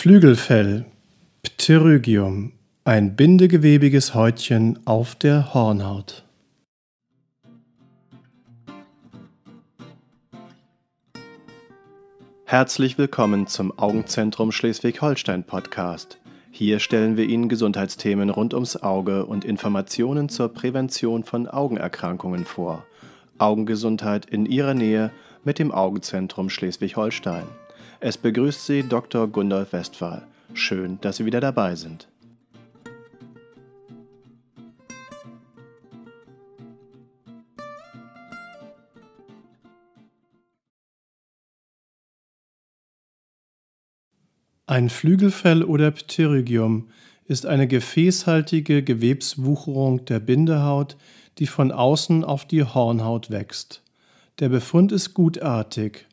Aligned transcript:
Flügelfell 0.00 0.84
Pterygium, 1.42 2.52
ein 2.84 3.16
bindegewebiges 3.16 4.14
Häutchen 4.14 4.78
auf 4.84 5.16
der 5.16 5.52
Hornhaut. 5.54 6.24
Herzlich 12.44 12.96
willkommen 12.96 13.48
zum 13.48 13.76
Augenzentrum 13.76 14.52
Schleswig-Holstein 14.52 15.42
Podcast. 15.42 16.20
Hier 16.52 16.78
stellen 16.78 17.16
wir 17.16 17.24
Ihnen 17.24 17.48
Gesundheitsthemen 17.48 18.30
rund 18.30 18.54
ums 18.54 18.76
Auge 18.76 19.26
und 19.26 19.44
Informationen 19.44 20.28
zur 20.28 20.54
Prävention 20.54 21.24
von 21.24 21.48
Augenerkrankungen 21.48 22.44
vor. 22.44 22.86
Augengesundheit 23.38 24.26
in 24.26 24.46
Ihrer 24.46 24.74
Nähe 24.74 25.10
mit 25.42 25.58
dem 25.58 25.72
Augenzentrum 25.72 26.50
Schleswig-Holstein. 26.50 27.46
Es 28.00 28.16
begrüßt 28.16 28.64
Sie 28.64 28.84
Dr. 28.84 29.26
Gundolf 29.26 29.72
Westphal. 29.72 30.24
Schön, 30.54 31.00
dass 31.00 31.16
Sie 31.16 31.24
wieder 31.24 31.40
dabei 31.40 31.74
sind. 31.74 32.06
Ein 44.66 44.90
Flügelfell 44.90 45.64
oder 45.64 45.90
Pterygium 45.90 46.90
ist 47.26 47.46
eine 47.46 47.66
gefäßhaltige 47.66 48.84
Gewebswucherung 48.84 50.04
der 50.04 50.20
Bindehaut, 50.20 50.96
die 51.38 51.46
von 51.46 51.72
außen 51.72 52.22
auf 52.22 52.44
die 52.46 52.62
Hornhaut 52.62 53.30
wächst. 53.30 53.82
Der 54.38 54.50
Befund 54.50 54.92
ist 54.92 55.14
gutartig. 55.14 56.07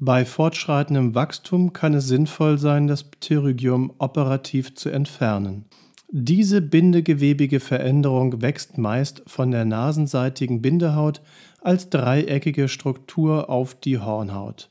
Bei 0.00 0.24
fortschreitendem 0.24 1.16
Wachstum 1.16 1.72
kann 1.72 1.92
es 1.92 2.06
sinnvoll 2.06 2.56
sein, 2.56 2.86
das 2.86 3.02
Pterygium 3.02 3.92
operativ 3.98 4.76
zu 4.76 4.90
entfernen. 4.90 5.64
Diese 6.10 6.62
bindegewebige 6.62 7.58
Veränderung 7.58 8.40
wächst 8.40 8.78
meist 8.78 9.22
von 9.26 9.50
der 9.50 9.64
nasenseitigen 9.64 10.62
Bindehaut 10.62 11.20
als 11.60 11.90
dreieckige 11.90 12.68
Struktur 12.68 13.50
auf 13.50 13.74
die 13.74 13.98
Hornhaut. 13.98 14.70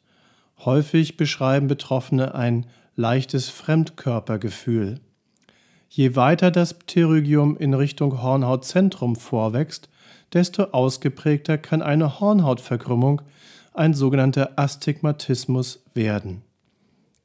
Häufig 0.64 1.17
beschreiben 1.17 1.67
Betroffene 1.67 2.33
ein 2.33 2.66
leichtes 2.95 3.50
Fremdkörpergefühl. 3.50 5.02
Je 5.89 6.16
weiter 6.16 6.52
das 6.52 6.73
Pterygium 6.73 7.58
in 7.58 7.73
Richtung 7.73 8.22
Hornhautzentrum 8.22 9.17
vorwächst, 9.17 9.89
desto 10.33 10.64
ausgeprägter 10.72 11.58
kann 11.58 11.81
eine 11.81 12.22
Hornhautverkrümmung, 12.22 13.22
ein 13.78 13.94
sogenannter 13.94 14.58
Astigmatismus, 14.58 15.83
werden. 15.94 16.44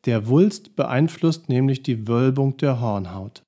Der 0.06 0.26
Wulst 0.26 0.74
beeinflusst 0.74 1.48
nämlich 1.48 1.84
die 1.84 2.08
Wölbung 2.08 2.56
der 2.56 2.80
Hornhaut. 2.80 3.42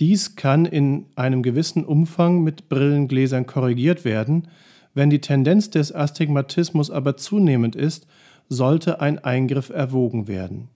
Dies 0.00 0.34
kann 0.34 0.64
in 0.64 1.06
einem 1.14 1.42
gewissen 1.42 1.84
Umfang 1.84 2.42
mit 2.42 2.68
Brillengläsern 2.68 3.46
korrigiert 3.46 4.04
werden. 4.04 4.48
Wenn 4.92 5.10
die 5.10 5.20
Tendenz 5.20 5.70
des 5.70 5.94
Astigmatismus 5.94 6.90
aber 6.90 7.16
zunehmend 7.16 7.76
ist, 7.76 8.08
sollte 8.48 9.00
ein 9.00 9.20
Eingriff 9.20 9.68
erwogen 9.68 10.26
werden. 10.26 10.68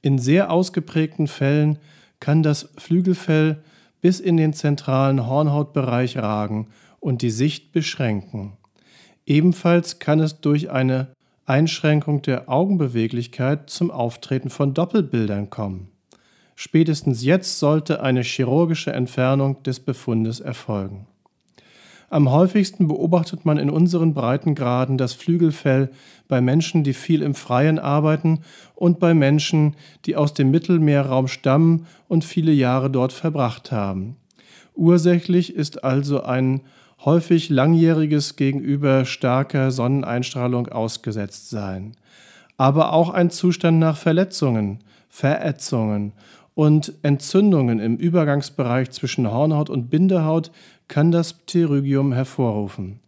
In 0.00 0.18
sehr 0.18 0.50
ausgeprägten 0.50 1.26
Fällen 1.26 1.78
kann 2.18 2.42
das 2.42 2.70
Flügelfell 2.78 3.62
bis 4.00 4.20
in 4.20 4.36
den 4.36 4.54
zentralen 4.54 5.26
Hornhautbereich 5.26 6.16
ragen 6.16 6.68
und 6.98 7.20
die 7.20 7.30
Sicht 7.30 7.72
beschränken. 7.72 8.54
Ebenfalls 9.26 9.98
kann 9.98 10.20
es 10.20 10.40
durch 10.40 10.70
eine 10.70 11.08
Einschränkung 11.44 12.22
der 12.22 12.48
Augenbeweglichkeit 12.48 13.70
zum 13.70 13.90
Auftreten 13.90 14.50
von 14.50 14.74
Doppelbildern 14.74 15.50
kommen. 15.50 15.88
Spätestens 16.54 17.24
jetzt 17.24 17.58
sollte 17.58 18.02
eine 18.02 18.22
chirurgische 18.22 18.92
Entfernung 18.92 19.62
des 19.62 19.80
Befundes 19.80 20.40
erfolgen. 20.40 21.06
Am 22.10 22.30
häufigsten 22.30 22.88
beobachtet 22.88 23.46
man 23.46 23.56
in 23.56 23.70
unseren 23.70 24.12
Breitengraden 24.12 24.98
das 24.98 25.14
Flügelfell 25.14 25.90
bei 26.28 26.42
Menschen, 26.42 26.84
die 26.84 26.92
viel 26.92 27.22
im 27.22 27.34
Freien 27.34 27.78
arbeiten 27.78 28.40
und 28.74 29.00
bei 29.00 29.14
Menschen, 29.14 29.76
die 30.04 30.14
aus 30.14 30.34
dem 30.34 30.50
Mittelmeerraum 30.50 31.26
stammen 31.26 31.86
und 32.08 32.24
viele 32.24 32.52
Jahre 32.52 32.90
dort 32.90 33.14
verbracht 33.14 33.72
haben. 33.72 34.16
Ursächlich 34.74 35.54
ist 35.54 35.84
also 35.84 36.22
ein 36.22 36.60
häufig 37.04 37.48
langjähriges 37.48 38.36
gegenüber 38.36 39.04
starker 39.04 39.70
Sonneneinstrahlung 39.70 40.68
ausgesetzt 40.68 41.50
sein. 41.50 41.92
Aber 42.56 42.92
auch 42.92 43.10
ein 43.10 43.30
Zustand 43.30 43.78
nach 43.78 43.96
Verletzungen, 43.96 44.78
Verätzungen 45.08 46.12
und 46.54 46.92
Entzündungen 47.02 47.80
im 47.80 47.96
Übergangsbereich 47.96 48.90
zwischen 48.90 49.30
Hornhaut 49.30 49.70
und 49.70 49.90
Bindehaut 49.90 50.50
kann 50.88 51.10
das 51.10 51.32
Pterygium 51.32 52.12
hervorrufen. 52.12 53.00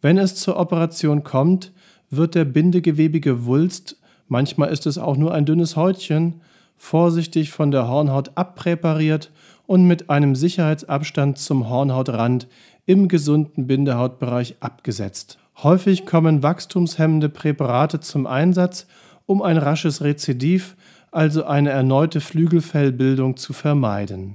Wenn 0.00 0.18
es 0.18 0.36
zur 0.36 0.56
Operation 0.56 1.24
kommt, 1.24 1.72
wird 2.10 2.34
der 2.34 2.44
bindegewebige 2.44 3.46
Wulst, 3.46 3.96
manchmal 4.28 4.70
ist 4.70 4.86
es 4.86 4.98
auch 4.98 5.16
nur 5.16 5.34
ein 5.34 5.46
dünnes 5.46 5.76
Häutchen, 5.76 6.40
vorsichtig 6.76 7.50
von 7.50 7.70
der 7.70 7.88
Hornhaut 7.88 8.32
abpräpariert 8.36 9.30
und 9.66 9.86
mit 9.86 10.10
einem 10.10 10.34
Sicherheitsabstand 10.34 11.38
zum 11.38 11.68
Hornhautrand 11.68 12.48
im 12.86 13.08
gesunden 13.08 13.66
Bindehautbereich 13.66 14.56
abgesetzt. 14.60 15.38
Häufig 15.62 16.04
kommen 16.04 16.42
wachstumshemmende 16.42 17.28
Präparate 17.28 18.00
zum 18.00 18.26
Einsatz, 18.26 18.86
um 19.26 19.40
ein 19.42 19.56
rasches 19.56 20.02
Rezidiv 20.02 20.76
also 21.10 21.44
eine 21.44 21.70
erneute 21.70 22.20
Flügelfellbildung 22.20 23.36
zu 23.36 23.52
vermeiden. 23.52 24.34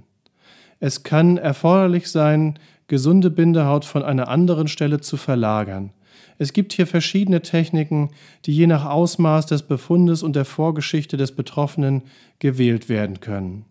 Es 0.79 1.03
kann 1.03 1.37
erforderlich 1.37 2.09
sein, 2.09 2.57
gesunde 2.87 3.29
Bindehaut 3.29 3.83
von 3.83 4.01
einer 4.01 4.29
anderen 4.29 4.69
Stelle 4.69 5.01
zu 5.01 5.17
verlagern. 5.17 5.91
Es 6.37 6.53
gibt 6.53 6.71
hier 6.71 6.87
verschiedene 6.87 7.41
Techniken, 7.41 8.11
die 8.45 8.53
je 8.53 8.65
nach 8.65 8.85
Ausmaß 8.85 9.45
des 9.47 9.63
Befundes 9.63 10.23
und 10.23 10.37
der 10.37 10.45
Vorgeschichte 10.45 11.17
des 11.17 11.33
Betroffenen 11.33 12.03
gewählt 12.39 12.87
werden 12.87 13.19
können. 13.19 13.65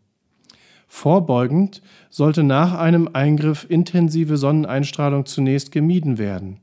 Vorbeugend 0.89 1.83
sollte 2.11 2.43
nach 2.43 2.77
einem 2.77 3.11
Eingriff 3.13 3.67
intensive 3.69 4.37
Sonneneinstrahlung 4.37 5.27
zunächst 5.27 5.71
gemieden 5.71 6.19
werden. 6.19 6.61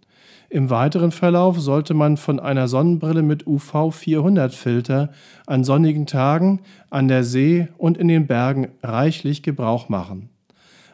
Im 0.50 0.70
weiteren 0.70 1.12
Verlauf 1.12 1.60
sollte 1.60 1.94
man 1.94 2.18
von 2.18 2.40
einer 2.40 2.68
Sonnenbrille 2.68 3.22
mit 3.22 3.46
UV-400-Filter 3.46 5.10
an 5.46 5.64
sonnigen 5.64 6.06
Tagen, 6.06 6.62
an 6.90 7.08
der 7.08 7.24
See 7.24 7.68
und 7.78 7.98
in 7.98 8.08
den 8.08 8.28
Bergen 8.28 8.70
reichlich 8.84 9.44
Gebrauch 9.44 9.90
machen. 9.90 10.30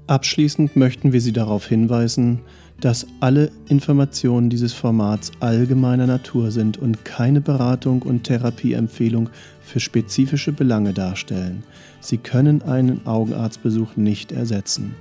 Abschließend 0.07 0.75
möchten 0.75 1.13
wir 1.13 1.22
Sie 1.22 1.34
darauf 1.34 1.68
hinweisen, 1.68 2.42
dass 2.81 3.06
alle 3.20 3.52
Informationen 3.68 4.50
dieses 4.50 4.74
Formats 4.74 5.31
allgemeiner 5.40 6.08
Natur 6.08 6.52
sind 6.52 6.78
und 6.78 7.04
keine 7.04 7.42
Beratung 7.42 8.02
und 8.02 8.24
Therapieempfehlung 8.24 9.30
für 9.62 9.80
spezifische 9.80 10.52
Belange 10.52 10.94
darstellen. 10.94 11.64
Sie 12.00 12.18
können 12.18 12.62
einen 12.62 13.06
Augenarztbesuch 13.06 13.98
nicht 13.98 14.31
ersetzen. 14.31 14.96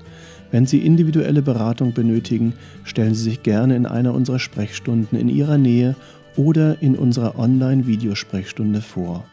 Wenn 0.50 0.66
Sie 0.66 0.78
individuelle 0.78 1.42
Beratung 1.42 1.92
benötigen, 1.92 2.54
stellen 2.84 3.14
Sie 3.14 3.24
sich 3.24 3.42
gerne 3.42 3.76
in 3.76 3.86
einer 3.86 4.14
unserer 4.14 4.38
Sprechstunden 4.38 5.18
in 5.18 5.28
Ihrer 5.28 5.58
Nähe 5.58 5.94
oder 6.36 6.80
in 6.80 6.96
unserer 6.96 7.38
Online-Videosprechstunde 7.38 8.80
vor. 8.80 9.24